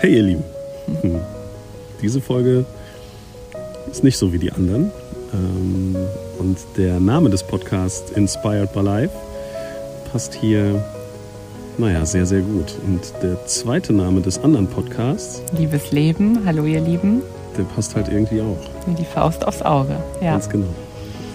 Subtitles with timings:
[0.00, 0.44] Hey ihr Lieben,
[1.02, 1.20] hm.
[2.02, 2.64] diese Folge
[3.90, 4.90] ist nicht so wie die anderen.
[5.32, 5.96] Ähm,
[6.38, 9.14] und der Name des Podcasts Inspired by Life
[10.12, 10.84] passt hier,
[11.78, 12.74] naja, sehr, sehr gut.
[12.86, 17.22] Und der zweite Name des anderen Podcasts, Liebes Leben, hallo ihr Lieben,
[17.56, 18.58] der passt halt irgendwie auch.
[18.86, 19.96] wie die Faust aufs Auge.
[20.20, 20.32] Ja.
[20.32, 20.66] Ganz genau.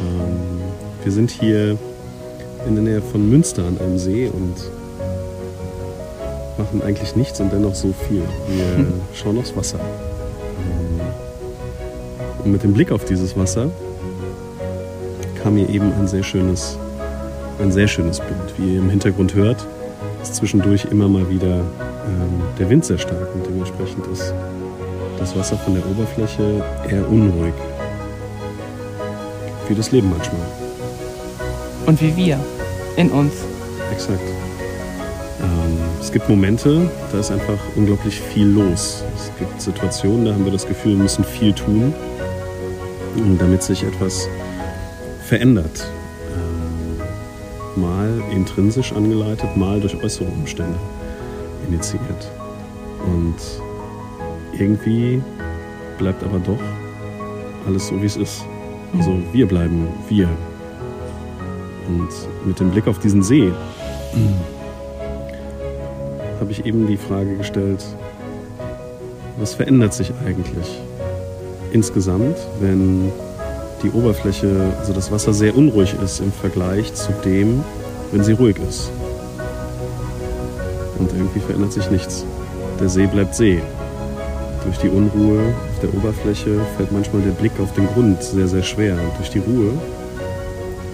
[0.02, 0.38] Ähm,
[1.04, 1.78] wir sind hier
[2.68, 4.56] in der Nähe von Münster an einem See und
[6.60, 8.22] machen eigentlich nichts und dennoch so viel.
[8.48, 9.80] Wir schauen aufs Wasser.
[9.80, 11.00] Ähm,
[12.44, 13.70] Und mit dem Blick auf dieses Wasser
[15.42, 16.78] kam mir eben ein sehr schönes,
[17.60, 18.54] ein sehr schönes Bild.
[18.58, 19.66] Wie ihr im Hintergrund hört,
[20.22, 24.34] ist zwischendurch immer mal wieder ähm, der Wind sehr stark und dementsprechend ist
[25.18, 27.54] das Wasser von der Oberfläche eher unruhig.
[29.68, 30.42] Wie das Leben manchmal.
[31.86, 32.40] Und wie wir
[32.98, 33.34] in uns.
[33.92, 34.20] Exakt.
[36.00, 39.04] Es gibt Momente, da ist einfach unglaublich viel los.
[39.16, 41.94] Es gibt Situationen, da haben wir das Gefühl, wir müssen viel tun,
[43.38, 44.28] damit sich etwas
[45.24, 45.88] verändert.
[46.34, 50.80] Ähm, mal intrinsisch angeleitet, mal durch äußere Umstände
[51.68, 52.32] initiiert.
[53.06, 53.36] Und
[54.58, 55.22] irgendwie
[55.98, 56.60] bleibt aber doch
[57.68, 58.46] alles so, wie es ist.
[58.98, 60.30] Also wir bleiben wir.
[61.88, 62.10] Und
[62.46, 63.52] mit dem Blick auf diesen See
[66.40, 67.84] habe ich eben die Frage gestellt,
[69.38, 70.80] was verändert sich eigentlich
[71.72, 73.12] insgesamt, wenn
[73.84, 77.64] die Oberfläche, also das Wasser sehr unruhig ist im Vergleich zu dem,
[78.12, 78.92] wenn sie ruhig ist.
[80.98, 82.26] Und irgendwie verändert sich nichts.
[82.80, 83.62] Der See bleibt See.
[84.66, 88.64] Durch die Unruhe auf der Oberfläche fällt manchmal der Blick auf den Grund sehr, sehr
[88.64, 88.96] schwer.
[88.96, 89.72] Und durch die Ruhe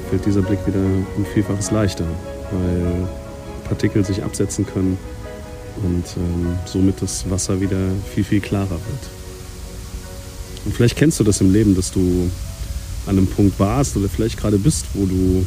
[0.09, 0.85] fällt dieser Blick wieder
[1.17, 2.05] um Vielfaches leichter,
[2.51, 3.07] weil
[3.67, 4.99] Partikel sich absetzen können
[5.83, 7.79] und ähm, somit das Wasser wieder
[8.13, 9.09] viel, viel klarer wird.
[10.65, 12.29] Und vielleicht kennst du das im Leben, dass du
[13.05, 15.45] an einem Punkt warst oder vielleicht gerade bist, wo du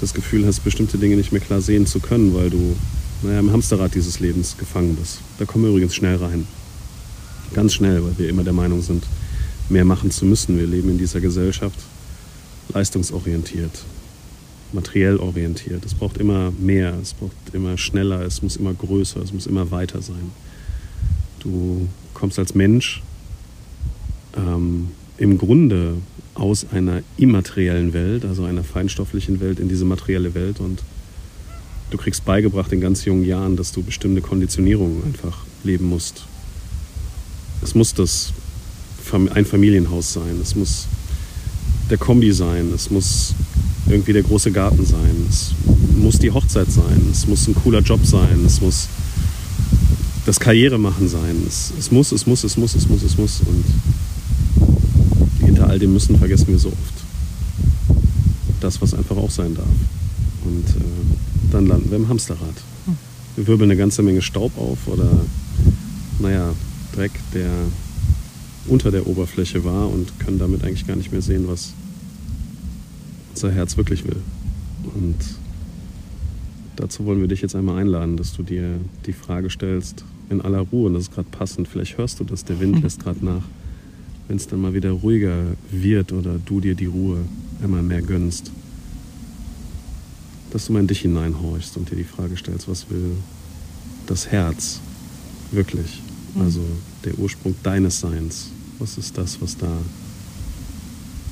[0.00, 2.76] das Gefühl hast, bestimmte Dinge nicht mehr klar sehen zu können, weil du
[3.22, 5.18] naja, im Hamsterrad dieses Lebens gefangen bist.
[5.38, 6.46] Da kommen wir übrigens schnell rein.
[7.52, 9.04] Ganz schnell, weil wir immer der Meinung sind,
[9.68, 10.58] mehr machen zu müssen.
[10.58, 11.78] Wir leben in dieser Gesellschaft
[12.72, 13.72] leistungsorientiert,
[14.72, 15.84] materiell orientiert.
[15.84, 19.70] Es braucht immer mehr, es braucht immer schneller, es muss immer größer, es muss immer
[19.70, 20.32] weiter sein.
[21.40, 23.02] Du kommst als Mensch
[24.36, 25.94] ähm, im Grunde
[26.34, 30.82] aus einer immateriellen Welt, also einer feinstofflichen Welt, in diese materielle Welt und
[31.90, 36.24] du kriegst beigebracht in ganz jungen Jahren, dass du bestimmte Konditionierungen einfach leben musst.
[37.62, 38.32] Es muss das
[39.34, 40.86] ein Familienhaus sein, es muss
[41.90, 43.34] der Kombi sein, es muss
[43.88, 45.52] irgendwie der große Garten sein, es
[45.96, 48.88] muss die Hochzeit sein, es muss ein cooler Job sein, es muss
[50.26, 53.40] das Karrieremachen sein, es, es muss, es muss, es muss, es muss, es muss.
[53.40, 53.64] Und
[55.46, 56.94] hinter all dem Müssen vergessen wir so oft.
[58.60, 59.66] Das, was einfach auch sein darf.
[60.44, 60.84] Und äh,
[61.50, 62.54] dann landen wir im Hamsterrad.
[63.36, 65.08] Wir wirbeln eine ganze Menge Staub auf oder,
[66.18, 66.52] naja,
[66.94, 67.50] Dreck, der
[68.66, 71.72] unter der Oberfläche war und können damit eigentlich gar nicht mehr sehen, was
[73.44, 74.16] unser Herz wirklich will.
[74.94, 75.16] Und
[76.74, 80.60] dazu wollen wir dich jetzt einmal einladen, dass du dir die Frage stellst, in aller
[80.60, 83.44] Ruhe, und das ist gerade passend, vielleicht hörst du das, der Wind lässt gerade nach,
[84.26, 85.36] wenn es dann mal wieder ruhiger
[85.70, 87.18] wird oder du dir die Ruhe
[87.62, 88.50] immer mehr gönnst,
[90.50, 93.12] dass du mal in dich hineinhorchst und dir die Frage stellst, was will
[94.06, 94.80] das Herz
[95.52, 96.02] wirklich?
[96.40, 96.60] Also
[97.04, 98.50] der Ursprung deines Seins.
[98.78, 99.70] Was ist das, was da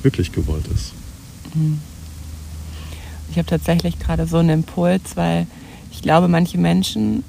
[0.03, 0.93] wirklich gewollt ist?
[3.31, 5.47] Ich habe tatsächlich gerade so einen Impuls, weil
[5.91, 7.23] ich glaube, manche Menschen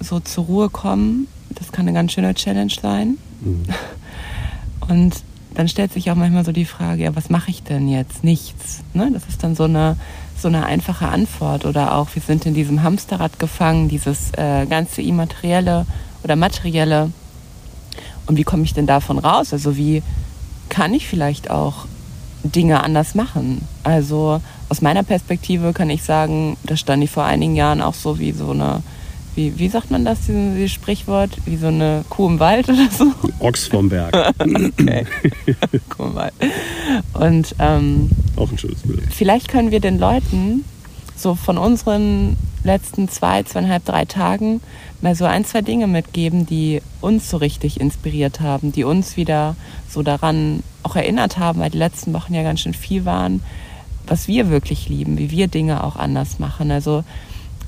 [0.00, 3.18] so zur Ruhe kommen, das kann eine ganz schöne Challenge sein.
[3.40, 3.64] Mhm.
[4.88, 5.14] Und
[5.54, 8.24] dann stellt sich auch manchmal so die Frage, ja, was mache ich denn jetzt?
[8.24, 8.80] Nichts.
[8.92, 9.10] Ne?
[9.12, 9.96] Das ist dann so eine,
[10.36, 11.64] so eine einfache Antwort.
[11.64, 15.86] Oder auch, wir sind in diesem Hamsterrad gefangen, dieses äh, ganze Immaterielle
[16.24, 17.12] oder Materielle.
[18.26, 19.52] Und wie komme ich denn davon raus?
[19.52, 20.02] Also wie
[20.68, 21.86] kann ich vielleicht auch
[22.42, 23.62] Dinge anders machen?
[23.84, 28.18] Also aus meiner Perspektive kann ich sagen, da stand ich vor einigen Jahren auch so
[28.18, 28.82] wie so eine,
[29.34, 31.30] wie, wie sagt man das, dieses, dieses Sprichwort?
[31.44, 33.12] Wie so eine Kuh im Wald oder so?
[33.40, 34.14] Ochs vom Berg.
[34.38, 35.06] Okay.
[35.88, 36.34] Kuh im Wald.
[37.14, 39.02] Und ähm, Auch ein schönes Bild.
[39.10, 40.64] vielleicht können wir den Leuten
[41.16, 44.60] so von unseren letzten zwei, zweieinhalb, drei Tagen
[45.00, 49.54] mal so ein, zwei Dinge mitgeben, die uns so richtig inspiriert haben, die uns wieder
[49.88, 53.42] so daran auch erinnert haben, weil die letzten Wochen ja ganz schön viel waren,
[54.06, 56.70] was wir wirklich lieben, wie wir Dinge auch anders machen.
[56.70, 57.04] Also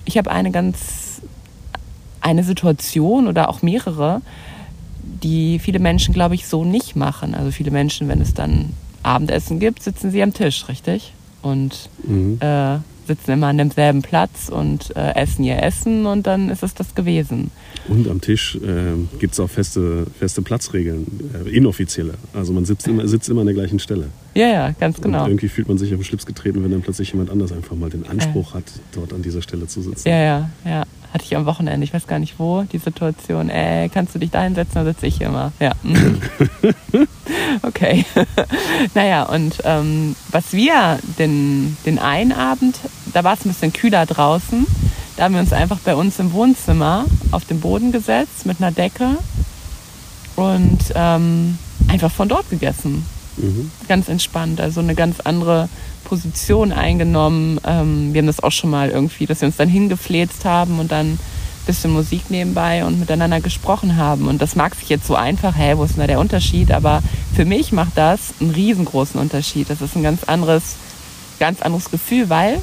[0.04, 1.20] ich habe eine ganz
[2.20, 4.20] eine Situation oder auch mehrere,
[5.22, 7.34] die viele Menschen, glaube ich, so nicht machen.
[7.34, 8.72] Also viele Menschen, wenn es dann
[9.02, 11.12] Abendessen gibt, sitzen sie am Tisch, richtig?
[11.42, 12.38] Und mhm.
[12.40, 16.74] äh, sitzen immer an demselben Platz und äh, essen ihr Essen und dann ist es
[16.74, 17.52] das gewesen.
[17.88, 21.06] Und am Tisch äh, gibt es auch feste, feste Platzregeln,
[21.46, 22.14] äh, inoffizielle.
[22.32, 24.08] Also man sitzt immer, sitzt immer an der gleichen Stelle.
[24.36, 25.24] Ja, ja, ganz genau.
[25.24, 27.74] Und irgendwie fühlt man sich auf den Schlips getreten, wenn dann plötzlich jemand anders einfach
[27.74, 30.06] mal den Anspruch hat, dort an dieser Stelle zu sitzen.
[30.06, 30.82] Ja, ja, ja.
[31.14, 34.30] Hatte ich am Wochenende, ich weiß gar nicht wo, die Situation, ey, kannst du dich
[34.30, 35.52] da hinsetzen, da sitze ich immer.
[35.58, 35.72] Ja.
[37.62, 38.04] okay.
[38.94, 42.78] naja, und ähm, was wir den, den einen Abend,
[43.14, 44.66] da war es ein bisschen kühler draußen,
[45.16, 48.72] da haben wir uns einfach bei uns im Wohnzimmer auf den Boden gesetzt mit einer
[48.72, 49.16] Decke
[50.34, 51.56] und ähm,
[51.88, 53.06] einfach von dort gegessen.
[53.36, 53.70] Mhm.
[53.88, 55.68] Ganz entspannt, also eine ganz andere
[56.04, 57.60] Position eingenommen.
[57.64, 60.92] Ähm, wir haben das auch schon mal irgendwie, dass wir uns dann hingefläzt haben und
[60.92, 61.18] dann ein
[61.66, 64.28] bisschen Musik nebenbei und miteinander gesprochen haben.
[64.28, 66.70] Und das mag sich jetzt so einfach, hä, wo ist denn da der Unterschied?
[66.70, 67.02] Aber
[67.34, 69.68] für mich macht das einen riesengroßen Unterschied.
[69.68, 70.76] Das ist ein ganz anderes,
[71.38, 72.60] ganz anderes Gefühl, weil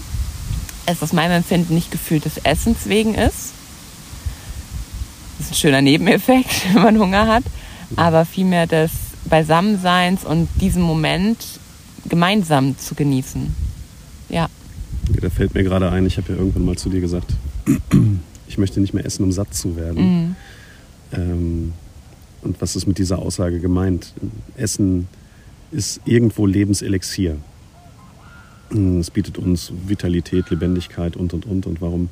[0.85, 3.51] es aus meinem Empfinden nicht Gefühl des Essens wegen ist.
[5.37, 7.43] Das ist ein schöner Nebeneffekt, wenn man Hunger hat.
[7.95, 8.91] Aber vielmehr des
[9.25, 11.37] Beisammenseins und diesen Moment
[12.07, 13.53] gemeinsam zu genießen.
[14.29, 14.49] Ja.
[15.21, 17.33] Da fällt mir gerade ein, ich habe ja irgendwann mal zu dir gesagt,
[18.47, 20.03] ich möchte nicht mehr essen, um satt zu werden.
[20.03, 20.35] Mhm.
[21.13, 21.73] Ähm,
[22.41, 24.13] und was ist mit dieser Aussage gemeint?
[24.57, 25.07] Essen
[25.71, 27.37] ist irgendwo Lebenselixier.
[28.99, 31.65] Es bietet uns Vitalität, Lebendigkeit und, und, und.
[31.65, 32.09] Und warum,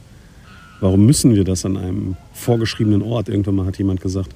[0.79, 3.29] warum müssen wir das an einem vorgeschriebenen Ort?
[3.29, 4.33] Irgendwann mal hat jemand gesagt,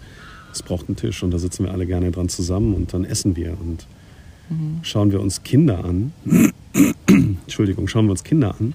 [0.55, 3.35] es braucht einen Tisch und da sitzen wir alle gerne dran zusammen und dann essen
[3.35, 3.57] wir.
[3.59, 3.85] Und
[4.49, 4.79] mhm.
[4.81, 6.13] schauen wir uns Kinder an.
[7.07, 8.73] Entschuldigung, schauen wir uns Kinder an.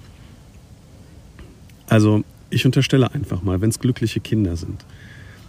[1.89, 4.85] Also ich unterstelle einfach mal, wenn es glückliche Kinder sind,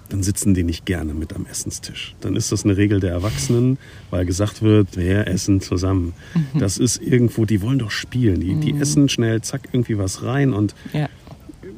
[0.09, 2.15] dann sitzen die nicht gerne mit am Essenstisch.
[2.19, 3.77] Dann ist das eine Regel der Erwachsenen,
[4.09, 6.13] weil gesagt wird, wir essen zusammen.
[6.33, 6.59] Mhm.
[6.59, 8.41] Das ist irgendwo, die wollen doch spielen.
[8.41, 8.81] Die, die mhm.
[8.81, 11.07] essen schnell, zack, irgendwie was rein und ja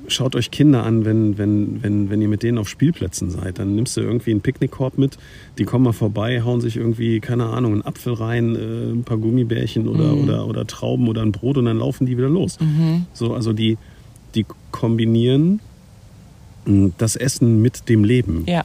[0.07, 3.59] schaut euch Kinder an, wenn, wenn, wenn, wenn ihr mit denen auf Spielplätzen seid.
[3.59, 5.17] Dann nimmst du irgendwie einen Picknickkorb mit,
[5.57, 9.17] die kommen mal vorbei, hauen sich irgendwie, keine Ahnung, einen Apfel rein, äh, ein paar
[9.17, 10.23] Gummibärchen oder, mhm.
[10.23, 12.59] oder, oder Trauben oder ein Brot und dann laufen die wieder los.
[12.59, 13.05] Mhm.
[13.13, 13.77] So, also die,
[14.35, 15.59] die kombinieren
[16.65, 18.44] hm, das Essen mit dem Leben.
[18.47, 18.63] Ja.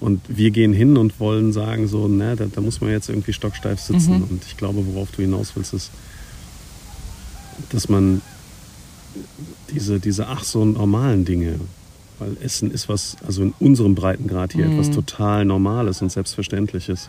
[0.00, 3.34] Und wir gehen hin und wollen sagen, so, na, da, da muss man jetzt irgendwie
[3.34, 4.16] stocksteif sitzen.
[4.16, 4.24] Mhm.
[4.30, 5.90] Und ich glaube, worauf du hinaus willst, ist,
[7.70, 8.22] dass man
[9.72, 11.60] diese, diese ach so normalen Dinge.
[12.18, 14.72] Weil Essen ist was, also in unserem Breitengrad hier, mm.
[14.72, 17.08] etwas total Normales und Selbstverständliches.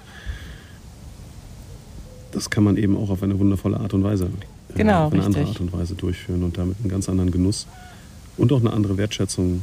[2.31, 5.13] Das kann man eben auch auf eine wundervolle Art und Weise, äh, genau, äh, auf
[5.13, 5.37] eine richtig.
[5.37, 7.67] andere Art und Weise durchführen und damit einen ganz anderen Genuss
[8.37, 9.61] und auch eine andere Wertschätzung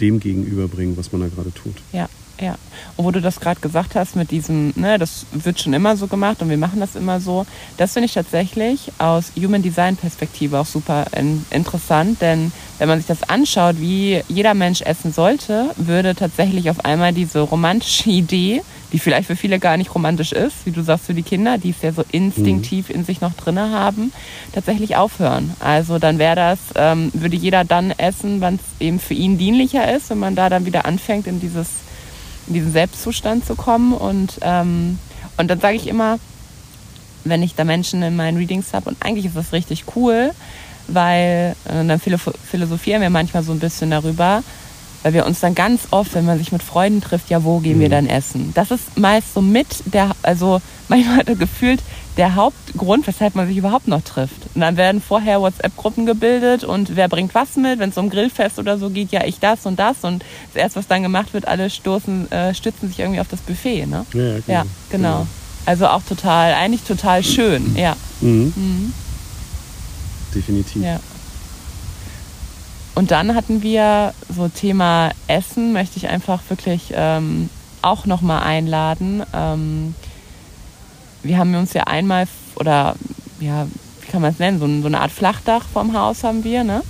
[0.00, 1.74] dem gegenüberbringen, was man da gerade tut.
[1.92, 2.08] Ja.
[2.40, 2.54] Ja,
[2.96, 6.06] und wo du das gerade gesagt hast mit diesem, ne, das wird schon immer so
[6.06, 7.46] gemacht und wir machen das immer so,
[7.78, 12.98] das finde ich tatsächlich aus Human Design Perspektive auch super in, interessant, denn wenn man
[12.98, 18.62] sich das anschaut, wie jeder Mensch essen sollte, würde tatsächlich auf einmal diese romantische Idee,
[18.92, 21.70] die vielleicht für viele gar nicht romantisch ist, wie du sagst für die Kinder, die
[21.70, 24.12] es ja so instinktiv in sich noch drinne haben,
[24.52, 25.54] tatsächlich aufhören.
[25.58, 29.92] Also dann wäre das, ähm, würde jeder dann essen, wann es eben für ihn dienlicher
[29.92, 31.68] ist, wenn man da dann wieder anfängt in dieses
[32.48, 33.92] in diesen Selbstzustand zu kommen.
[33.92, 34.98] Und, ähm,
[35.36, 36.18] und dann sage ich immer,
[37.24, 40.32] wenn ich da Menschen in meinen Readings habe, und eigentlich ist das richtig cool,
[40.88, 44.42] weil äh, dann philosophieren wir manchmal so ein bisschen darüber,
[45.02, 47.76] weil wir uns dann ganz oft, wenn man sich mit Freunden trifft, ja, wo gehen
[47.76, 47.82] mhm.
[47.82, 48.52] wir dann essen?
[48.54, 51.80] Das ist meist so mit der, also manchmal hat er gefühlt
[52.18, 54.48] der Hauptgrund, weshalb man sich überhaupt noch trifft.
[54.54, 58.58] Und dann werden vorher WhatsApp-Gruppen gebildet und wer bringt was mit, wenn es um Grillfest
[58.58, 60.02] oder so geht, ja, ich das und das.
[60.02, 63.40] Und das erste, was dann gemacht wird, alle stoßen, äh, stützen sich irgendwie auf das
[63.40, 63.86] Buffet.
[63.86, 64.04] Ne?
[64.12, 64.42] Ja, genau.
[64.46, 64.68] ja genau.
[64.90, 65.26] genau.
[65.64, 67.96] Also auch total, eigentlich total schön, ja.
[68.20, 68.52] Mhm.
[68.56, 68.92] Mhm.
[70.34, 70.82] Definitiv.
[70.82, 70.98] Ja.
[72.96, 77.48] Und dann hatten wir so Thema Essen, möchte ich einfach wirklich ähm,
[77.80, 79.22] auch nochmal einladen.
[79.32, 79.94] Ähm,
[81.22, 82.96] wir haben uns ja einmal, oder
[83.40, 83.66] ja,
[84.00, 86.82] wie kann man es nennen, so, so, eine Art Flachdach vom Haus haben wir, ne?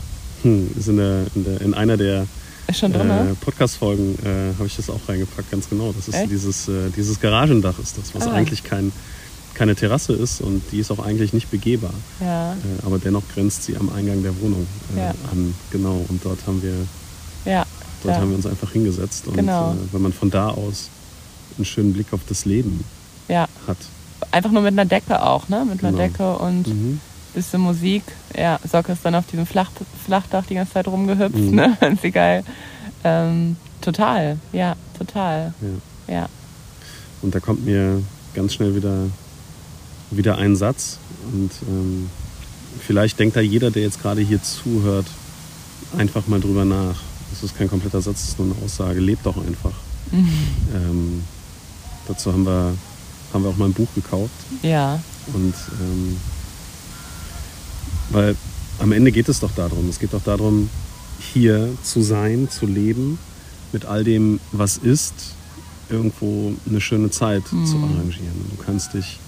[0.43, 2.27] Hm, ist in, der, in, der, in einer der
[2.69, 5.93] drin, äh, Podcast-Folgen äh, habe ich das auch reingepackt, ganz genau.
[5.93, 6.31] Das ist Echt?
[6.31, 8.33] dieses, äh, dieses Garagendach ist das, was ah.
[8.33, 8.93] eigentlich kein
[9.59, 11.93] keine Terrasse ist und die ist auch eigentlich nicht begehbar.
[12.21, 12.53] Ja.
[12.53, 12.57] Äh,
[12.87, 15.15] aber dennoch grenzt sie am Eingang der Wohnung äh, ja.
[15.33, 15.53] an.
[15.71, 16.05] Genau.
[16.09, 16.87] Und dort haben wir,
[17.45, 17.67] ja,
[18.05, 19.27] dort haben wir uns einfach hingesetzt.
[19.27, 19.73] Und genau.
[19.73, 20.91] äh, wenn man von da aus
[21.57, 22.85] einen schönen Blick auf das Leben
[23.27, 23.49] ja.
[23.67, 23.79] hat.
[24.31, 25.65] Einfach nur mit einer Decke auch, ne?
[25.65, 26.03] Mit einer genau.
[26.03, 27.01] Decke und mhm.
[27.35, 28.03] bisschen Musik.
[28.37, 29.71] Ja, Socke ist dann auf diesem Flach,
[30.05, 31.55] Flachdach die ganze Zeit rumgehüpft, mhm.
[31.55, 31.77] ne?
[31.81, 32.45] Ganz geil.
[33.05, 35.55] Ähm, Total, ja, total.
[36.07, 36.15] Ja.
[36.15, 36.29] Ja.
[37.23, 38.03] Und da kommt mir
[38.35, 39.07] ganz schnell wieder,
[40.11, 40.99] wieder ein Satz.
[41.33, 42.11] Und ähm,
[42.81, 45.07] vielleicht denkt da jeder, der jetzt gerade hier zuhört,
[45.97, 46.97] einfach mal drüber nach.
[47.31, 49.01] Das ist kein kompletter Satz, das ist nur eine Aussage.
[49.01, 49.75] Lebt doch einfach.
[50.13, 51.23] Ähm,
[52.07, 52.75] dazu haben wir,
[53.33, 54.31] haben wir auch mal ein Buch gekauft.
[54.63, 55.01] Ja,
[55.35, 56.17] Und ähm,
[58.11, 58.37] weil
[58.79, 59.89] am Ende geht es doch darum.
[59.89, 60.71] Es geht doch darum,
[61.33, 63.19] hier zu sein, zu leben,
[63.73, 65.13] mit all dem, was ist,
[65.91, 68.47] irgendwo eine schöne Zeit zu arrangieren.
[68.57, 69.19] Du kannst dich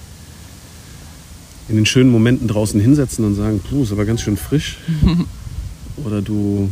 [1.69, 4.79] in den schönen Momenten draußen hinsetzen und sagen, puh, ist aber ganz schön frisch.
[6.05, 6.71] Oder du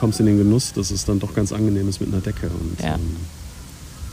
[0.00, 2.48] kommst in den Genuss, dass es dann doch ganz angenehm ist mit einer Decke.
[2.48, 2.94] Und Ja.
[2.96, 3.16] ähm,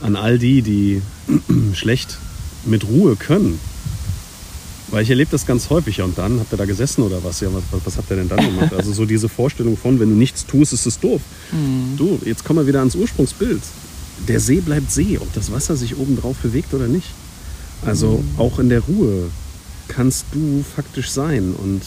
[0.00, 1.02] an all die, die
[1.74, 2.18] schlecht
[2.64, 3.58] mit Ruhe können,
[4.88, 5.98] weil ich erlebe das ganz häufig.
[5.98, 7.40] Ja, und dann habt ihr da gesessen oder was?
[7.40, 8.72] Ja, was, was habt ihr denn dann gemacht?
[8.72, 11.20] Also so diese Vorstellung von, wenn du nichts tust, ist es doof.
[11.96, 13.62] Du, jetzt kommen wir wieder ans Ursprungsbild.
[14.28, 17.08] Der See bleibt See, ob das Wasser sich oben drauf bewegt oder nicht.
[17.84, 19.28] Also auch in der Ruhe
[19.88, 21.54] kannst du faktisch sein.
[21.54, 21.82] Und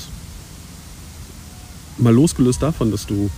[1.98, 3.30] mal losgelöst davon, dass du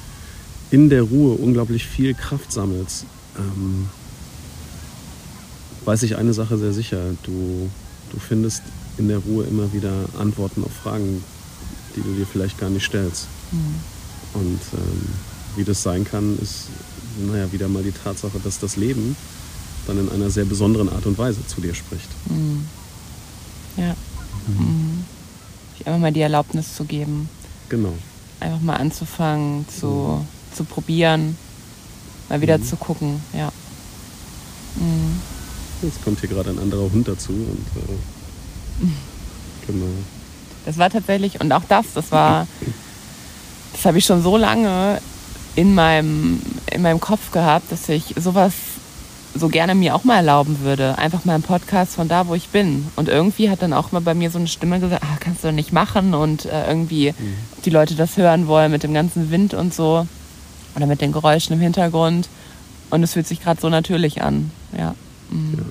[0.70, 3.06] in der Ruhe unglaublich viel Kraft sammelst,
[3.38, 3.90] ähm,
[5.86, 7.00] weiß ich eine Sache sehr sicher.
[7.24, 7.70] Du,
[8.12, 8.62] du findest
[8.98, 11.24] in der Ruhe immer wieder Antworten auf Fragen,
[11.96, 13.28] die du dir vielleicht gar nicht stellst.
[14.34, 15.02] Und ähm,
[15.56, 16.68] wie das sein kann, ist
[17.28, 19.16] naja, wieder mal die Tatsache, dass das Leben
[19.88, 22.08] dann in einer sehr besonderen Art und Weise zu dir spricht.
[23.78, 23.96] ja.
[24.48, 25.04] Mhm.
[25.78, 27.30] Sich einfach mal die Erlaubnis zu geben,
[27.70, 27.94] Genau.
[28.40, 31.36] einfach mal anzufangen, zu, zu probieren,
[32.30, 33.52] mal wieder zu gucken, ja.
[34.76, 35.20] Mhm.
[35.82, 38.88] Jetzt kommt hier gerade ein anderer Hund dazu und äh,
[39.68, 39.86] genau.
[40.66, 42.48] Das war tatsächlich, und auch das, das war,
[43.74, 45.02] das habe ich schon so lange
[45.56, 48.54] in meinem, in meinem Kopf gehabt, dass ich sowas
[49.34, 50.98] so gerne mir auch mal erlauben würde.
[50.98, 52.88] Einfach mal einen Podcast von da, wo ich bin.
[52.96, 55.48] Und irgendwie hat dann auch mal bei mir so eine Stimme gesagt, ah, kannst du
[55.48, 57.14] doch nicht machen und äh, irgendwie
[57.66, 60.06] die Leute das hören wollen mit dem ganzen Wind und so
[60.76, 62.28] oder mit den Geräuschen im Hintergrund.
[62.90, 64.52] Und es fühlt sich gerade so natürlich an.
[64.78, 64.96] Ja.
[65.32, 65.66] Mhm.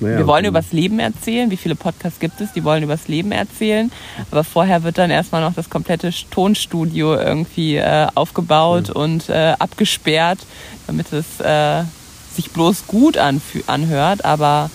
[0.00, 1.50] Naja, Wir wollen und- über das Leben erzählen.
[1.52, 2.52] Wie viele Podcasts gibt es?
[2.52, 3.92] Die wollen über das Leben erzählen.
[4.30, 10.40] Aber vorher wird dann erstmal noch das komplette Tonstudio irgendwie äh, aufgebaut und äh, abgesperrt,
[10.88, 11.84] damit es äh,
[12.34, 14.24] sich bloß gut anhört.
[14.24, 14.68] Aber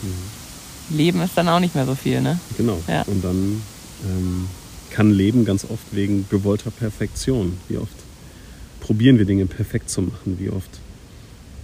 [0.90, 2.40] Leben ist dann auch nicht mehr so viel, ne?
[2.58, 2.80] Genau.
[2.88, 3.02] Ja.
[3.04, 3.62] Und dann
[4.06, 4.48] ähm,
[4.92, 7.58] kann Leben ganz oft wegen gewollter Perfektion.
[7.68, 7.92] Wie oft
[8.80, 10.38] probieren wir Dinge perfekt zu machen?
[10.40, 10.70] Wie oft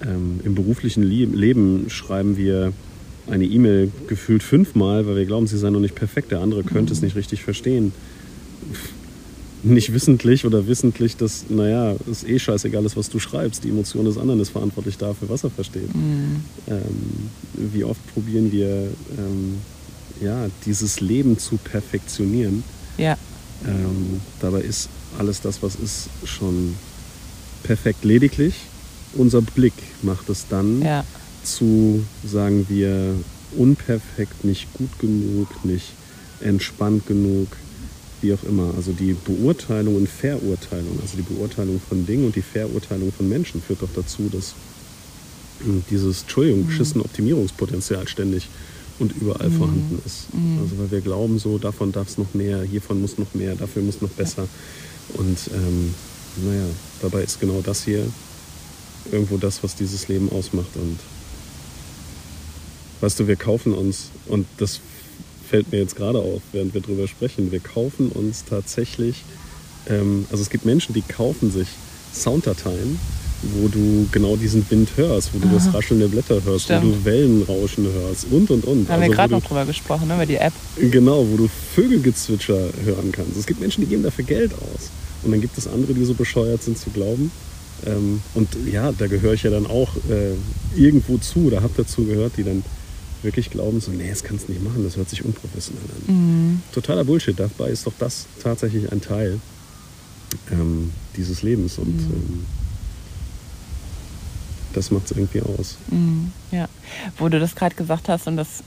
[0.03, 2.73] ähm, im beruflichen Leben schreiben wir
[3.27, 6.31] eine E-Mail gefühlt fünfmal, weil wir glauben, sie sei noch nicht perfekt.
[6.31, 7.91] Der andere könnte es nicht richtig verstehen.
[9.63, 13.63] Nicht wissentlich oder wissentlich, dass, naja, es eh scheißegal ist, was du schreibst.
[13.63, 15.89] Die Emotion des anderen ist verantwortlich dafür, was er versteht.
[16.67, 16.83] Ähm,
[17.55, 18.67] wie oft probieren wir,
[19.17, 19.55] ähm,
[20.21, 22.63] ja, dieses Leben zu perfektionieren.
[22.97, 23.17] Ja.
[23.67, 26.75] Ähm, dabei ist alles das, was ist, schon
[27.63, 28.03] perfekt.
[28.05, 28.53] Lediglich
[29.15, 31.03] unser Blick macht es dann Ja.
[31.43, 33.15] zu, sagen wir,
[33.57, 35.93] unperfekt, nicht gut genug, nicht
[36.41, 37.47] entspannt genug,
[38.21, 38.73] wie auch immer.
[38.75, 43.61] Also die Beurteilung und Verurteilung, also die Beurteilung von Dingen und die Verurteilung von Menschen
[43.61, 44.53] führt doch dazu, dass
[45.89, 48.47] dieses, Entschuldigung, beschissen Optimierungspotenzial ständig
[48.99, 50.27] und überall vorhanden ist.
[50.61, 53.81] Also weil wir glauben so, davon darf es noch mehr, hiervon muss noch mehr, dafür
[53.81, 54.47] muss noch besser.
[55.13, 55.93] Und ähm,
[56.45, 56.65] naja,
[57.01, 58.05] dabei ist genau das hier
[59.11, 60.75] irgendwo das, was dieses Leben ausmacht.
[60.75, 60.99] Und
[63.01, 64.79] weißt du, wir kaufen uns, und das
[65.49, 69.23] fällt mir jetzt gerade auf, während wir drüber sprechen, wir kaufen uns tatsächlich,
[69.87, 71.67] ähm, also es gibt Menschen, die kaufen sich
[72.13, 72.97] Sounddateien,
[73.59, 76.95] wo du genau diesen Wind hörst, wo du das Rascheln der Blätter hörst, wo Stimmt.
[76.95, 78.89] du Wellenrauschen hörst und und und.
[78.89, 80.53] Haben wir Also, gerade wo noch drüber gesprochen, ne, über die App.
[80.89, 83.37] genau, wo du Vögelgezwitscher hören kannst.
[83.37, 84.89] Es gibt Menschen, die geben dafür Geld aus.
[85.23, 87.29] Und dann gibt es andere, die so bescheuert sind zu glauben.
[87.85, 90.33] Ähm, und ja, da gehöre ich ja dann auch äh,
[90.75, 92.63] irgendwo zu oder habe dazu gehört, die dann
[93.21, 96.61] wirklich glauben, so, nee, das kannst du nicht machen, das hört sich unprofessionell an.
[96.71, 97.37] Totaler Bullshit.
[97.37, 99.39] Dabei ist doch das tatsächlich ein Teil
[100.51, 102.45] ähm, dieses Lebens und ähm,
[104.73, 105.77] das macht es irgendwie aus.
[105.89, 106.67] Mhm, ja,
[107.17, 108.63] wo du das gerade gesagt hast und das,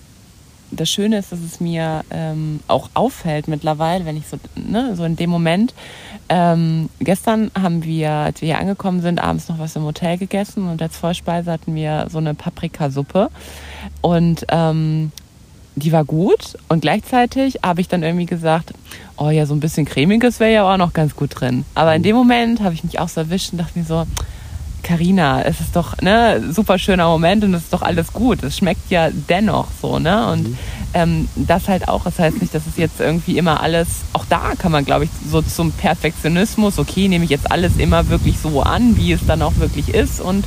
[0.70, 5.04] das Schöne ist, dass es mir ähm, auch auffällt mittlerweile, wenn ich so, ne, so
[5.04, 5.74] in dem Moment.
[6.28, 10.68] Ähm, gestern haben wir, als wir hier angekommen sind, abends noch was im Hotel gegessen
[10.68, 13.30] und als Vorspeise hatten wir so eine Paprikasuppe
[14.02, 15.10] und ähm,
[15.76, 18.74] die war gut und gleichzeitig habe ich dann irgendwie gesagt,
[19.16, 21.64] oh ja, so ein bisschen cremiges wäre ja auch noch ganz gut drin.
[21.74, 24.04] Aber in dem Moment habe ich mich auch so erwischt und dachte mir so,
[24.88, 28.42] Carina, es ist doch ne super schöner Moment und es ist doch alles gut.
[28.42, 30.32] Es schmeckt ja dennoch so, ne?
[30.32, 30.58] Und mhm.
[30.94, 32.04] ähm, das halt auch.
[32.04, 33.88] Das heißt nicht, dass es jetzt irgendwie immer alles.
[34.14, 36.78] Auch da kann man, glaube ich, so zum Perfektionismus.
[36.78, 40.22] Okay, nehme ich jetzt alles immer wirklich so an, wie es dann auch wirklich ist.
[40.22, 40.46] Und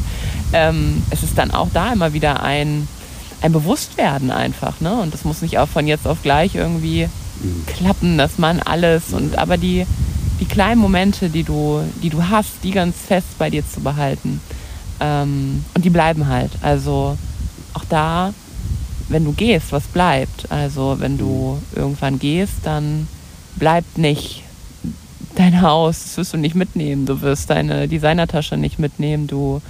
[0.54, 2.88] ähm, es ist dann auch da immer wieder ein
[3.44, 4.94] ein Bewusstwerden einfach, ne?
[5.02, 7.08] Und das muss nicht auch von jetzt auf gleich irgendwie
[7.42, 7.66] mhm.
[7.68, 9.86] klappen, dass man alles und aber die
[10.42, 14.42] die kleinen Momente, die du, die du hast, die ganz fest bei dir zu behalten.
[15.00, 16.52] Ähm, und die bleiben halt.
[16.62, 17.18] Also
[17.74, 18.34] auch da,
[19.08, 20.52] wenn du gehst, was bleibt?
[20.52, 23.08] Also wenn du irgendwann gehst, dann
[23.56, 24.44] bleibt nicht
[25.36, 27.06] dein Haus, das wirst du nicht mitnehmen.
[27.06, 29.28] Du wirst deine Designertasche nicht mitnehmen.
[29.28, 29.62] Du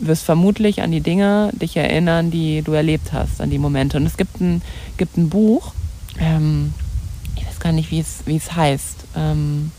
[0.00, 3.96] wirst vermutlich an die Dinge dich erinnern, die du erlebt hast, an die Momente.
[3.96, 4.60] Und es gibt ein,
[4.96, 5.72] gibt ein Buch,
[6.18, 6.74] ähm,
[7.36, 9.04] ich weiß gar nicht, wie es, heißt.
[9.16, 9.70] Ähm,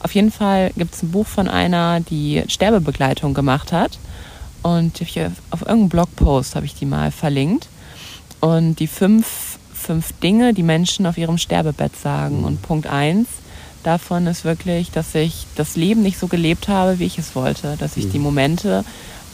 [0.00, 3.98] auf jeden Fall gibt es ein Buch von einer, die Sterbebegleitung gemacht hat.
[4.62, 5.00] Und
[5.50, 7.68] auf irgendeinem Blogpost habe ich die mal verlinkt.
[8.40, 12.44] Und die fünf, fünf Dinge, die Menschen auf ihrem Sterbebett sagen.
[12.44, 13.28] Und Punkt eins
[13.82, 17.76] davon ist wirklich, dass ich das Leben nicht so gelebt habe, wie ich es wollte.
[17.78, 18.24] Dass ich die mhm.
[18.24, 18.84] Momente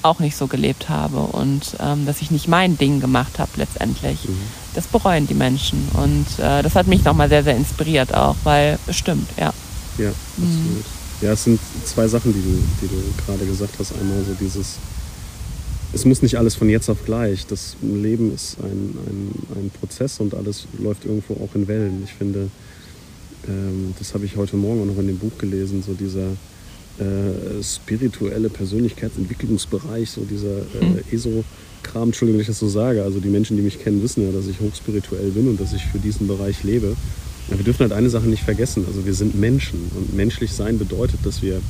[0.02, 4.28] auch nicht so gelebt habe und ähm, dass ich nicht mein Ding gemacht habe letztendlich.
[4.28, 4.38] Mhm.
[4.74, 5.88] Das bereuen die Menschen.
[5.92, 9.52] Und äh, das hat mich nochmal sehr, sehr inspiriert auch, weil es stimmt, ja.
[10.00, 10.56] Ja, absolut.
[10.56, 11.26] Mhm.
[11.26, 13.92] Ja, es sind zwei Sachen, die du, die du gerade gesagt hast.
[13.92, 14.76] Einmal so dieses,
[15.92, 17.46] es muss nicht alles von jetzt auf gleich.
[17.46, 22.02] Das Leben ist ein, ein, ein Prozess und alles läuft irgendwo auch in Wellen.
[22.04, 22.48] Ich finde,
[23.46, 26.28] ähm, das habe ich heute Morgen auch noch in dem Buch gelesen, so dieser
[26.98, 30.98] äh, spirituelle Persönlichkeitsentwicklungsbereich, so dieser äh, mhm.
[31.12, 33.02] ESO-Kram, Entschuldigung, wenn ich das so sage.
[33.02, 35.84] Also die Menschen, die mich kennen, wissen ja, dass ich hochspirituell bin und dass ich
[35.84, 36.96] für diesen Bereich lebe.
[37.48, 38.84] Ja, wir dürfen halt eine Sache nicht vergessen.
[38.86, 41.60] Also wir sind Menschen und menschlich sein bedeutet, dass wir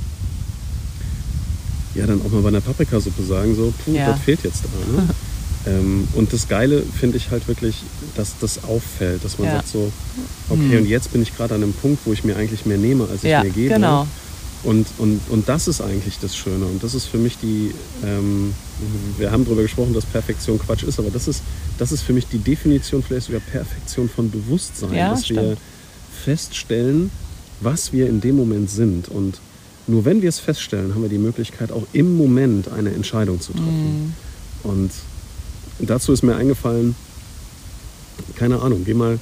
[1.94, 4.10] ja dann auch mal bei einer Paprikasuppe sagen, so, puh, ja.
[4.12, 5.00] das fehlt jetzt da.
[5.00, 5.08] Ne?
[5.66, 7.76] ähm, und das Geile finde ich halt wirklich,
[8.16, 9.56] dass das auffällt, dass man ja.
[9.56, 9.92] sagt so,
[10.48, 10.78] okay, hm.
[10.78, 13.24] und jetzt bin ich gerade an einem Punkt, wo ich mir eigentlich mehr nehme, als
[13.24, 13.74] ich ja, mir gebe.
[13.74, 14.06] Genau.
[14.62, 16.66] Und, und, und das ist eigentlich das Schöne.
[16.66, 18.54] Und das ist für mich die, ähm,
[19.16, 21.42] wir haben darüber gesprochen, dass Perfektion Quatsch ist, aber das ist,
[21.78, 25.40] das ist für mich die Definition, vielleicht sogar Perfektion von Bewusstsein, ja, dass stimmt.
[25.40, 25.56] wir
[26.24, 27.10] feststellen,
[27.60, 29.08] was wir in dem Moment sind.
[29.08, 29.40] Und
[29.86, 33.52] nur wenn wir es feststellen, haben wir die Möglichkeit, auch im Moment eine Entscheidung zu
[33.52, 34.14] treffen.
[34.64, 34.68] Mm.
[34.68, 34.90] Und
[35.78, 36.94] dazu ist mir eingefallen,
[38.36, 39.18] keine Ahnung, geh mal,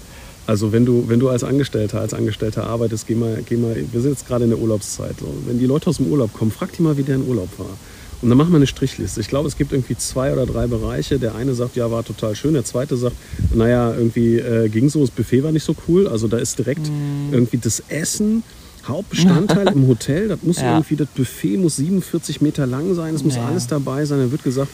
[0.49, 4.01] also wenn du, wenn du als Angestellter, als Angestellter arbeitest, geh mal, geh mal, wir
[4.01, 5.15] sind jetzt gerade in der Urlaubszeit.
[5.21, 5.27] So.
[5.47, 7.77] Wenn die Leute aus dem Urlaub kommen, frag die mal, wie deren Urlaub war.
[8.23, 9.21] Und dann machen wir eine Strichliste.
[9.21, 11.19] Ich glaube, es gibt irgendwie zwei oder drei Bereiche.
[11.19, 12.55] Der eine sagt, ja, war total schön.
[12.55, 13.15] Der zweite sagt,
[13.55, 16.09] naja, irgendwie äh, ging so, das Buffet war nicht so cool.
[16.09, 17.33] Also da ist direkt mm.
[17.35, 18.43] irgendwie das Essen.
[18.87, 20.73] Hauptbestandteil im Hotel, das muss ja.
[20.73, 23.47] irgendwie, das Buffet muss 47 Meter lang sein, es muss ja.
[23.47, 24.19] alles dabei sein.
[24.19, 24.71] Dann wird gesagt,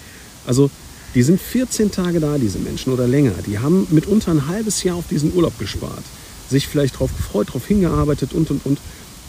[0.46, 0.70] also
[1.14, 3.33] die sind 14 Tage da, diese Menschen, oder länger.
[3.46, 6.03] Die haben mitunter ein halbes Jahr auf diesen Urlaub gespart,
[6.48, 8.79] sich vielleicht darauf gefreut, darauf hingearbeitet und, und, und.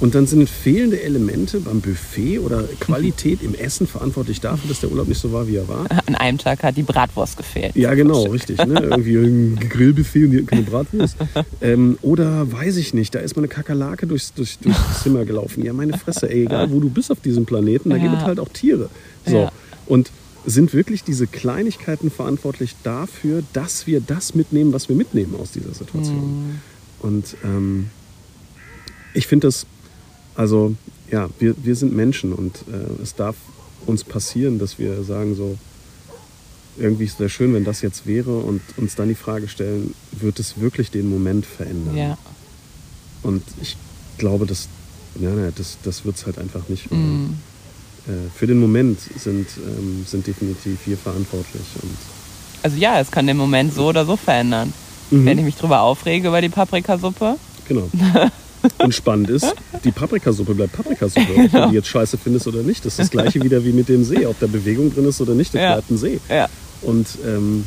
[0.02, 4.91] Und dann sind fehlende Elemente beim Buffet oder Qualität im Essen verantwortlich dafür, dass der
[4.91, 5.86] Urlaub nicht so war, wie er war.
[6.06, 7.78] An einem Tag hat die Bratwurst gefehlt.
[7.78, 8.58] Ja, genau, richtig.
[8.58, 8.78] Ne?
[8.84, 11.15] Irgendwie ein Grillbuffet und die hatten keine Bratwurst.
[11.62, 15.63] Ähm, oder weiß ich nicht, da ist mal eine Kakerlake durchs, durch, durchs Zimmer gelaufen.
[15.63, 18.04] Ja, meine Fresse, ey, egal wo du bist auf diesem Planeten, da ja.
[18.04, 18.89] gibt es halt auch Tiere.
[19.26, 19.43] So.
[19.43, 19.52] Ja.
[19.86, 20.12] Und
[20.45, 25.73] sind wirklich diese Kleinigkeiten verantwortlich dafür, dass wir das mitnehmen, was wir mitnehmen aus dieser
[25.73, 26.47] Situation.
[26.47, 26.60] Mhm.
[26.99, 27.89] Und ähm,
[29.13, 29.65] ich finde das,
[30.36, 30.75] also
[31.12, 33.36] ja, wir, wir sind Menschen und äh, es darf
[33.86, 35.58] uns passieren, dass wir sagen so,
[36.77, 39.93] irgendwie ist es sehr schön, wenn das jetzt wäre und uns dann die Frage stellen,
[40.12, 41.95] wird es wirklich den Moment verändern?
[41.95, 42.17] Ja.
[43.23, 43.77] Und ich
[44.17, 44.67] glaube, dass,
[45.19, 46.91] ja, das, das wird es halt einfach nicht.
[46.91, 47.36] Mm.
[48.08, 51.63] Äh, für den Moment sind, ähm, sind definitiv wir verantwortlich.
[52.62, 54.74] Also ja, es kann den Moment so oder so verändern.
[55.12, 55.26] Mhm.
[55.26, 57.38] Wenn ich mich drüber aufrege über die Paprikasuppe.
[57.68, 57.89] Genau.
[58.80, 61.46] Und spannend ist, die Paprikasuppe bleibt Paprikasuppe, genau.
[61.46, 62.84] ob du die jetzt scheiße findest oder nicht.
[62.84, 64.26] Das ist das gleiche wieder wie mit dem See.
[64.26, 65.74] Ob da Bewegung drin ist oder nicht, das ja.
[65.74, 66.20] bleibt ein See.
[66.30, 66.50] Ja.
[66.82, 67.65] Und ähm,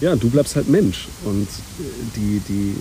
[0.00, 1.08] ja, du bleibst halt Mensch.
[1.24, 1.48] Und
[2.16, 2.74] die, die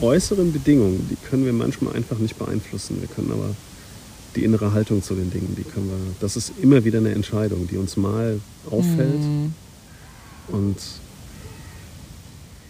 [0.00, 2.98] äußeren Bedingungen, die können wir manchmal einfach nicht beeinflussen.
[3.00, 3.50] Wir können aber
[4.34, 7.68] die innere Haltung zu den Dingen, die können wir, das ist immer wieder eine Entscheidung,
[7.68, 8.40] die uns mal
[8.70, 9.54] auffällt mhm.
[10.48, 10.76] und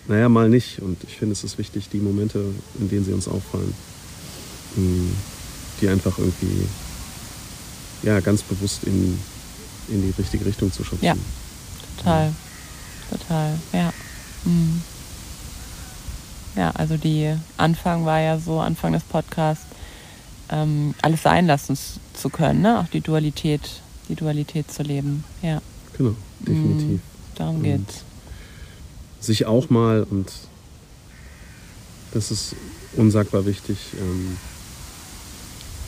[0.08, 0.80] naja, mal nicht.
[0.80, 2.44] Und ich finde, es ist wichtig, die Momente,
[2.78, 3.72] in denen sie uns auffallen,
[4.74, 5.12] hm,
[5.80, 6.66] die einfach irgendwie
[8.02, 9.18] ja, ganz bewusst in,
[9.88, 11.06] in die richtige Richtung zu schubsen.
[11.06, 11.14] Ja,
[11.96, 12.26] total.
[12.26, 12.32] Ja.
[13.16, 13.92] Total, ja.
[14.44, 14.82] Mhm.
[16.56, 19.64] Ja, also die Anfang war ja so, Anfang des Podcasts,
[20.52, 21.76] ähm, alles sein lassen
[22.14, 22.60] zu können.
[22.62, 22.78] Ne?
[22.78, 23.62] Auch die Dualität,
[24.08, 25.24] die Dualität zu leben.
[25.42, 25.60] Ja.
[25.96, 26.86] Genau, definitiv.
[26.88, 27.00] Mhm.
[27.34, 28.04] Darum Und geht's.
[29.20, 30.30] Sich auch mal, und
[32.12, 32.54] das ist
[32.96, 34.36] unsagbar wichtig, ähm,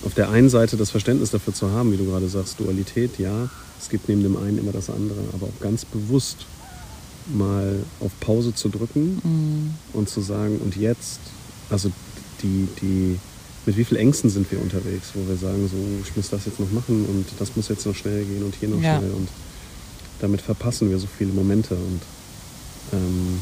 [0.04, 3.48] auf der einen Seite das Verständnis dafür zu haben, wie du gerade sagst, Dualität, ja,
[3.80, 6.46] es gibt neben dem einen immer das andere, aber auch ganz bewusst
[7.34, 9.74] mal auf Pause zu drücken Mhm.
[9.94, 11.20] und zu sagen, und jetzt,
[11.70, 11.90] also
[12.42, 13.18] die, die,
[13.66, 16.60] mit wie viel Ängsten sind wir unterwegs, wo wir sagen, so, ich muss das jetzt
[16.60, 18.98] noch machen und das muss jetzt noch schnell gehen und hier noch Ja.
[18.98, 19.28] schnell und
[20.20, 22.00] damit verpassen wir so viele Momente und
[22.92, 23.40] ähm,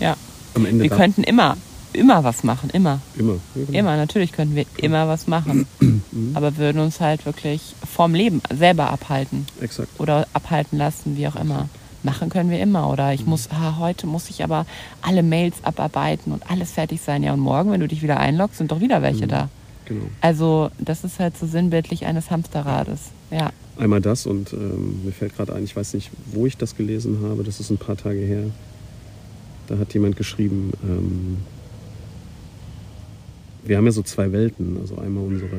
[0.00, 0.16] Ja.
[0.54, 1.56] am Ende Wir könnten immer,
[1.92, 3.00] immer was machen, immer.
[3.16, 3.78] immer, ja, genau.
[3.78, 5.66] Immer, natürlich könnten wir immer was machen.
[6.12, 6.30] Mhm.
[6.34, 9.88] Aber würden uns halt wirklich vom Leben selber abhalten Exakt.
[9.98, 11.68] oder abhalten lassen, wie auch immer.
[12.06, 12.88] Machen können wir immer.
[12.90, 13.12] Oder Mhm.
[13.14, 14.64] ich muss, ah, heute muss ich aber
[15.02, 17.22] alle Mails abarbeiten und alles fertig sein.
[17.22, 19.30] Ja, und morgen, wenn du dich wieder einloggst, sind doch wieder welche Mhm.
[19.30, 19.48] da.
[19.86, 20.04] Genau.
[20.20, 23.10] Also, das ist halt so sinnbildlich eines Hamsterrades.
[23.30, 23.50] Ja.
[23.78, 27.18] Einmal das und ähm, mir fällt gerade ein, ich weiß nicht, wo ich das gelesen
[27.22, 28.44] habe, das ist ein paar Tage her.
[29.66, 31.38] Da hat jemand geschrieben, ähm,
[33.64, 34.78] wir haben ja so zwei Welten.
[34.80, 35.58] Also einmal unsere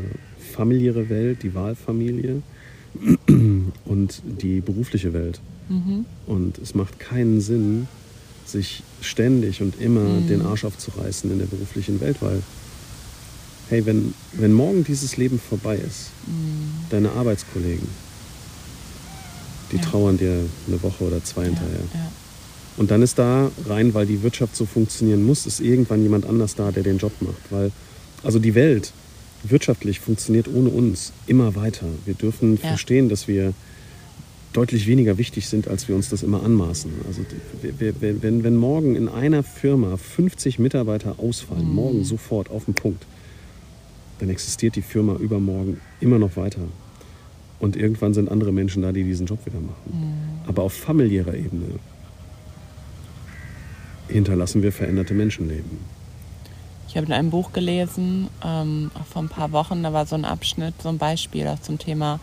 [0.54, 2.42] familiäre Welt, die Wahlfamilie
[3.86, 5.40] und die berufliche Welt.
[5.70, 6.06] Mhm.
[6.26, 7.88] Und es macht keinen Sinn,
[8.46, 10.28] sich ständig und immer Mhm.
[10.28, 12.42] den Arsch aufzureißen in der beruflichen Welt, weil,
[13.70, 16.86] hey, wenn, wenn morgen dieses Leben vorbei ist, Mhm.
[16.90, 17.88] deine Arbeitskollegen,
[19.72, 19.82] die Ja.
[19.82, 21.80] trauern dir eine Woche oder zwei hinterher.
[21.94, 22.12] Ja.
[22.78, 26.56] Und dann ist da rein, weil die Wirtschaft so funktionieren muss, ist irgendwann jemand anders
[26.56, 27.42] da, der den Job macht.
[27.52, 27.72] Weil,
[28.24, 28.94] also die Welt
[29.44, 31.86] wirtschaftlich funktioniert ohne uns immer weiter.
[32.06, 33.54] Wir dürfen verstehen, dass wir
[34.54, 36.92] deutlich weniger wichtig sind, als wir uns das immer anmaßen.
[37.08, 37.22] Also
[37.62, 41.76] wenn, wenn morgen in einer Firma 50 Mitarbeiter ausfallen, Mhm.
[41.76, 43.06] morgen sofort auf den Punkt,
[44.20, 46.62] dann existiert die Firma übermorgen immer noch weiter.
[47.60, 49.92] Und irgendwann sind andere Menschen da, die diesen Job wieder machen.
[49.92, 50.48] Mhm.
[50.50, 51.66] Aber auf familiärer Ebene
[54.08, 55.98] hinterlassen wir veränderte Menschenleben.
[56.88, 60.24] Ich habe in einem Buch gelesen, ähm, vor ein paar Wochen, da war so ein
[60.26, 62.20] Abschnitt, so ein Beispiel auch zum Thema,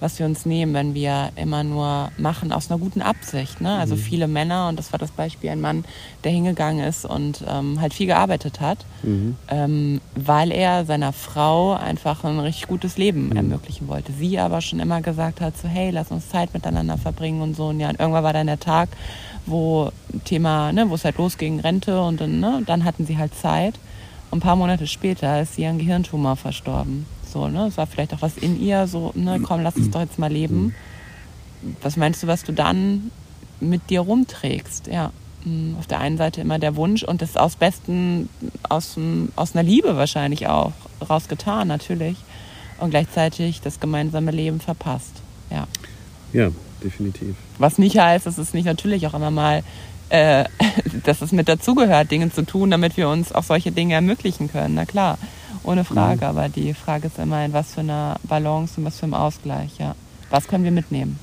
[0.00, 3.60] was wir uns nehmen, wenn wir immer nur machen aus einer guten Absicht.
[3.60, 3.76] Ne?
[3.76, 5.84] Also viele Männer, und das war das Beispiel, ein Mann,
[6.24, 9.36] der hingegangen ist und ähm, halt viel gearbeitet hat, Mhm.
[9.48, 14.12] ähm, weil er seiner Frau einfach ein richtig gutes Leben ermöglichen wollte.
[14.12, 17.68] Sie aber schon immer gesagt hat, so hey, lass uns Zeit miteinander verbringen und so.
[17.68, 18.88] Und ja, und irgendwann war dann der Tag,
[19.46, 19.90] wo
[20.24, 23.74] Thema, ne, wo es halt losging, Rente und dann, ne, dann hatten sie halt Zeit.
[24.30, 27.06] Und ein paar Monate später ist sie an Gehirntumor verstorben.
[27.32, 30.00] So, ne, es war vielleicht auch was in ihr, so, ne, komm, lass uns doch
[30.00, 30.74] jetzt mal leben.
[31.82, 33.10] Was meinst du, was du dann
[33.60, 34.86] mit dir rumträgst?
[34.86, 35.12] Ja.
[35.44, 38.28] Mm, Auf der einen Seite immer der Wunsch und das aus besten,
[38.68, 38.96] aus,
[39.36, 40.72] aus einer Liebe wahrscheinlich auch
[41.08, 42.16] rausgetan, natürlich.
[42.78, 45.12] Und gleichzeitig das gemeinsame Leben verpasst.
[45.50, 45.66] Ja.
[46.32, 46.50] Ja,
[46.82, 47.36] definitiv.
[47.58, 49.62] Was nicht heißt, dass es nicht natürlich auch immer mal,
[50.08, 50.44] äh,
[51.04, 54.74] dass es mit dazugehört, Dinge zu tun, damit wir uns auch solche Dinge ermöglichen können.
[54.74, 55.18] Na klar,
[55.64, 56.26] ohne Frage.
[56.26, 59.70] Aber die Frage ist immer, in was für einer Balance und was für einem Ausgleich.
[59.78, 59.94] Ja.
[60.30, 61.18] Was können wir mitnehmen?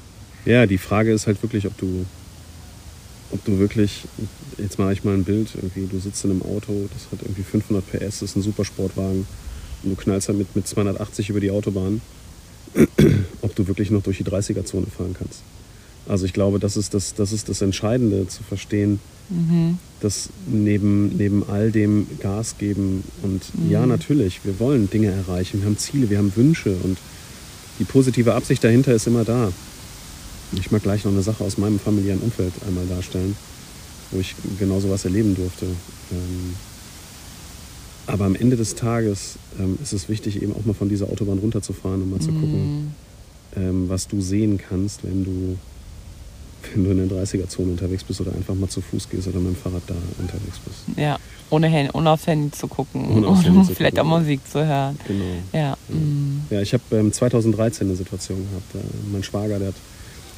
[0.45, 2.06] Ja, die Frage ist halt wirklich, ob du,
[3.32, 4.06] ob du wirklich,
[4.58, 7.43] jetzt mache ich mal ein Bild, irgendwie, du sitzt in einem Auto, das hat irgendwie
[7.43, 9.28] 500 PS, das ist ein Supersportwagen
[9.84, 12.02] und du knallst damit mit 280 über die Autobahn,
[13.41, 15.41] ob du wirklich noch durch die 30er-Zone fahren kannst.
[16.08, 19.78] Also ich glaube, das ist das, das ist das Entscheidende zu verstehen, Mhm.
[20.00, 25.65] dass neben, neben all dem Gas geben und ja, natürlich, wir wollen Dinge erreichen, wir
[25.65, 26.98] haben Ziele, wir haben Wünsche und
[27.78, 29.52] die positive Absicht dahinter ist immer da.
[30.54, 33.36] Ich mag gleich noch eine Sache aus meinem familiären Umfeld einmal darstellen,
[34.12, 35.65] wo ich genau sowas erleben durfte.
[35.65, 36.54] Ähm,
[38.06, 41.39] aber am Ende des Tages ähm, ist es wichtig, eben auch mal von dieser Autobahn
[41.39, 42.91] runterzufahren und mal zu gucken, Mhm.
[43.58, 45.58] ähm, was du sehen kannst, wenn du,
[46.74, 49.50] wenn du in der 30er-Zone unterwegs bist oder einfach mal zu Fuß gehst oder mit
[49.50, 50.98] dem Fahrrad da unterwegs bist.
[50.98, 51.17] Ja,
[51.50, 53.26] ohne, Handy, ohne aufs Handy zu gucken.
[53.26, 54.20] Ohne zu vielleicht auch gucken.
[54.20, 54.98] Musik zu hören.
[55.08, 55.24] Genau.
[55.54, 55.78] Ja.
[55.88, 56.41] mhm.
[56.50, 58.76] Ja, ich habe ähm, 2013 eine Situation gehabt.
[58.76, 59.76] Äh, mein Schwager, der hat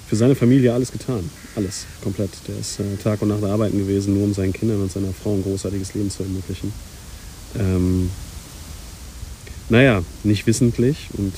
[0.07, 1.29] für seine Familie alles getan.
[1.55, 2.31] Alles, komplett.
[2.47, 5.33] Der ist äh, Tag und Nacht arbeiten gewesen, nur um seinen Kindern und seiner Frau
[5.33, 6.73] ein großartiges Leben zu ermöglichen.
[7.57, 8.09] Ähm,
[9.69, 11.09] naja, nicht wissentlich.
[11.17, 11.33] Und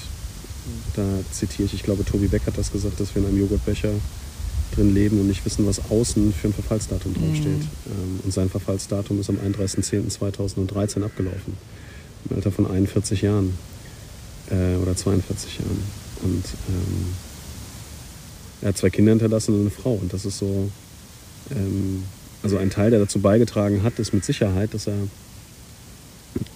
[0.96, 3.90] da zitiere ich, ich glaube, Tobi Beck hat das gesagt, dass wir in einem Joghurtbecher
[4.76, 7.62] drin leben und nicht wissen, was außen für ein Verfallsdatum draufsteht.
[7.88, 11.58] Ähm, und sein Verfallsdatum ist am 31.10.2013 abgelaufen.
[12.30, 13.58] Im Alter von 41 Jahren
[14.50, 15.84] äh, oder 42 Jahren.
[16.24, 17.06] Und ähm,
[18.62, 19.94] er hat zwei Kinder hinterlassen und eine Frau.
[19.94, 20.70] Und das ist so,
[21.52, 22.04] ähm,
[22.44, 24.96] also ein Teil, der dazu beigetragen hat, ist mit Sicherheit, dass er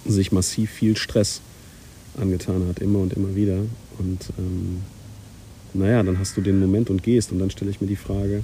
[0.06, 1.40] sich massiv viel Stress
[2.16, 3.58] angetan hat, immer und immer wieder.
[3.98, 4.82] Und ähm,
[5.78, 7.32] naja, dann hast du den Moment und gehst.
[7.32, 8.42] Und dann stelle ich mir die Frage,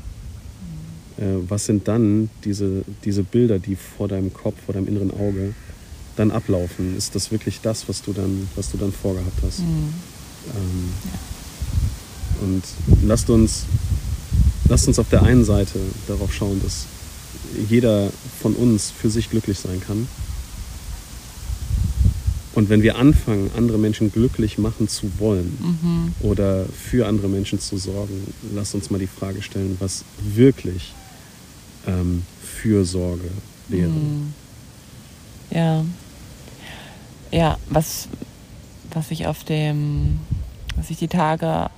[1.18, 5.54] äh, was sind dann diese, diese Bilder, die vor deinem Kopf, vor deinem inneren Auge
[6.16, 6.96] dann ablaufen?
[6.96, 9.60] Ist das wirklich das, was du dann, was du dann vorgehabt hast?
[9.60, 9.94] Mhm.
[10.56, 10.92] Ähm,
[12.40, 12.62] Und
[13.06, 13.64] lasst uns,
[14.68, 16.86] lasst uns auf der einen Seite darauf schauen, dass
[17.68, 20.08] jeder von uns für sich glücklich sein kann.
[22.54, 26.14] Und wenn wir anfangen, andere Menschen glücklich machen zu wollen Mhm.
[26.20, 30.92] oder für andere Menschen zu sorgen, lasst uns mal die Frage stellen, was wirklich
[31.86, 33.30] ähm, Fürsorge
[33.68, 33.88] wäre.
[33.88, 34.34] Mhm.
[35.50, 35.84] Ja.
[37.30, 38.08] Ja, was,
[38.92, 40.20] was ich auf dem,
[40.76, 41.70] was ich die Tage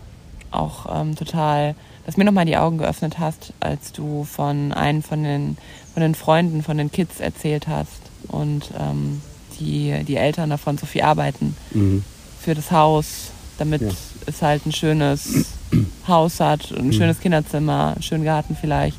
[0.51, 5.23] auch ähm, total, was mir nochmal die Augen geöffnet hast, als du von einem von
[5.23, 5.57] den,
[5.93, 9.21] von den Freunden, von den Kids erzählt hast und ähm,
[9.61, 12.03] die, die Eltern davon so viel arbeiten Mhm.
[12.41, 13.89] für das Haus, damit Ja.
[14.27, 15.47] es halt ein schönes
[16.09, 16.93] Haus hat, ein Mhm.
[16.93, 18.99] schönes Kinderzimmer, einen schönen Garten vielleicht.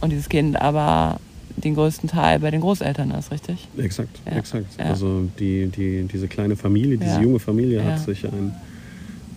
[0.00, 1.18] Und dieses Kind aber
[1.56, 3.66] den größten Teil bei den Großeltern ist, richtig?
[3.78, 4.66] Exakt, Ja, exakt.
[4.78, 4.84] ja.
[4.86, 8.52] Also die, die, diese kleine Familie, diese junge Familie hat sich ein,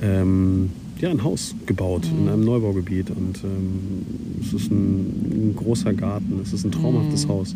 [0.02, 2.28] ähm, ja, ein Haus gebaut in Mhm.
[2.30, 4.06] einem Neubaugebiet und ähm,
[4.42, 5.06] es ist ein,
[5.50, 7.32] ein großer Garten, es ist ein traumhaftes Mhm.
[7.32, 7.56] Haus,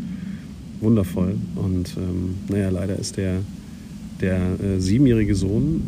[0.83, 1.35] wundervoll.
[1.55, 3.41] Und ähm, naja, leider ist der,
[4.21, 5.81] der äh, siebenjährige Sohn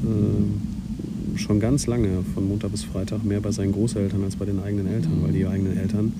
[1.35, 4.59] äh, schon ganz lange von Montag bis Freitag mehr bei seinen Großeltern als bei den
[4.61, 6.13] eigenen Eltern, weil die eigenen Eltern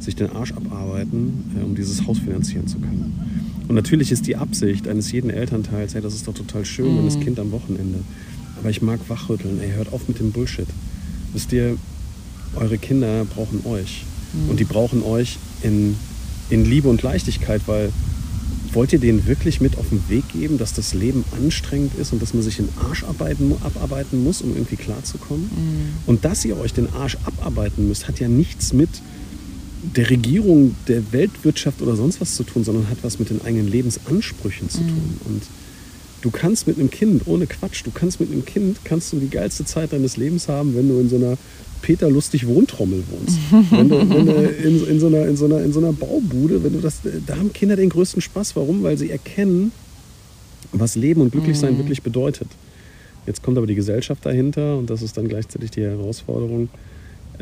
[0.00, 3.12] sich den Arsch abarbeiten, äh, um dieses Haus finanzieren zu können.
[3.68, 7.04] Und natürlich ist die Absicht eines jeden Elternteils, hey, das ist doch total schön, wenn
[7.04, 7.20] das Mhm.
[7.20, 7.98] Kind am Wochenende.
[8.58, 10.66] Aber ich mag wachrütteln, ey, hört auf mit dem Bullshit.
[11.32, 11.76] Wisst ihr,
[12.56, 14.04] eure Kinder brauchen euch.
[14.32, 14.50] Mhm.
[14.50, 15.96] Und die brauchen euch in,
[16.50, 17.92] in Liebe und Leichtigkeit, weil
[18.72, 22.20] wollt ihr denen wirklich mit auf den Weg geben, dass das Leben anstrengend ist und
[22.20, 25.44] dass man sich den Arsch arbeiten, abarbeiten muss, um irgendwie klarzukommen?
[25.44, 25.88] Mhm.
[26.06, 28.90] Und dass ihr euch den Arsch abarbeiten müsst, hat ja nichts mit
[29.96, 33.68] der Regierung, der Weltwirtschaft oder sonst was zu tun, sondern hat was mit den eigenen
[33.68, 35.20] Lebensansprüchen zu tun.
[35.24, 35.42] Und
[36.20, 39.28] du kannst mit einem Kind, ohne Quatsch, du kannst mit einem Kind, kannst du die
[39.30, 41.36] geilste Zeit deines Lebens haben, wenn du in so einer
[41.82, 43.38] Peter lustig Wohntrommel wohnst.
[43.70, 46.62] wenn du, wenn du in, in, so einer, in, so einer, in so einer Baubude,
[46.64, 48.56] wenn du das, da haben Kinder den größten Spaß.
[48.56, 48.82] Warum?
[48.82, 49.70] Weil sie erkennen,
[50.72, 51.78] was Leben und Glücklichsein Mhm.
[51.78, 52.48] wirklich bedeutet.
[53.26, 56.68] Jetzt kommt aber die Gesellschaft dahinter und das ist dann gleichzeitig die Herausforderung.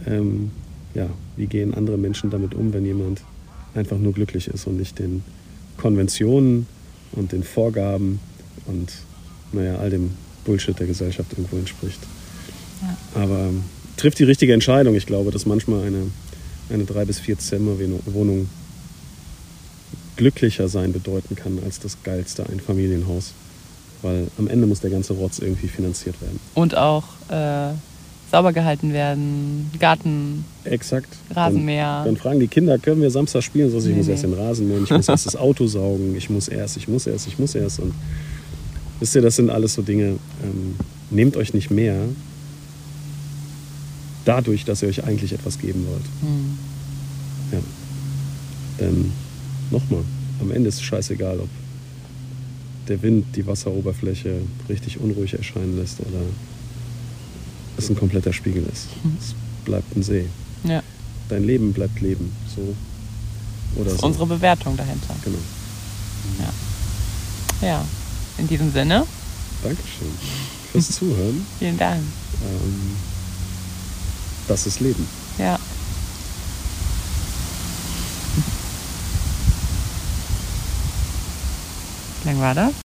[0.07, 0.51] Ähm,
[0.95, 3.23] ja, wie gehen andere Menschen damit um, wenn jemand
[3.75, 5.23] einfach nur glücklich ist und nicht den
[5.77, 6.67] Konventionen
[7.13, 8.19] und den Vorgaben
[8.67, 8.93] und
[9.53, 10.11] naja, all dem
[10.45, 12.01] Bullshit der Gesellschaft irgendwo entspricht.
[12.83, 13.23] Ja.
[13.23, 13.63] Aber ähm,
[13.97, 14.95] trifft die richtige Entscheidung.
[14.95, 16.11] Ich glaube, dass manchmal eine,
[16.71, 17.73] eine drei bis vier Zimmer
[18.07, 18.49] Wohnung
[20.17, 23.33] glücklicher sein bedeuten kann als das geilste Einfamilienhaus.
[24.03, 26.39] Weil am Ende muss der ganze Rotz irgendwie finanziert werden.
[26.55, 27.73] Und auch äh,
[28.31, 31.09] sauber gehalten werden, Garten, Exakt.
[31.35, 31.99] Rasenmäher.
[31.99, 33.71] Dann, dann fragen die Kinder, können wir Samstag spielen?
[33.71, 34.13] So, ich Nee, muss nee.
[34.13, 37.07] erst den Rasen mähen, ich muss erst das Auto saugen, ich muss erst, ich muss
[37.07, 37.81] erst, ich muss erst.
[37.81, 37.95] Und
[39.01, 40.77] wisst ihr, das sind alles so Dinge, ähm,
[41.11, 42.09] nehmt euch nicht mehr
[44.25, 46.05] dadurch, dass ihr euch eigentlich etwas geben wollt.
[46.21, 46.59] Hm.
[47.53, 47.59] Ja.
[48.81, 49.13] Denn
[49.71, 50.03] nochmal,
[50.41, 51.49] am Ende ist es scheißegal, ob
[52.89, 56.23] der Wind die Wasseroberfläche richtig unruhig erscheinen lässt oder
[57.77, 58.89] es ein kompletter Spiegel ist.
[59.05, 59.17] Mhm.
[59.21, 60.27] Es bleibt ein See.
[60.65, 60.83] Ja,
[61.29, 62.33] Dein Leben bleibt Leben.
[62.55, 62.75] So
[63.75, 64.07] oder das ist so.
[64.07, 65.15] unsere Bewertung dahinter.
[65.25, 65.39] Genau.
[67.63, 67.85] Ja,
[68.39, 69.07] in diesem Sinne,
[69.63, 70.13] Dankeschön
[70.73, 71.47] fürs Zuhören.
[71.59, 72.03] vielen Dank.
[72.45, 72.97] Ähm,
[74.49, 75.07] das ist Leben.
[75.39, 75.59] Ja.
[82.23, 82.86] Wie lang war das?